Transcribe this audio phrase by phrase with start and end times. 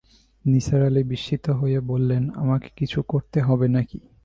[0.45, 3.99] নিসার আলি বিস্মিত হয়ে বললেন, আমাকে কিছু করতে হবে নাকি।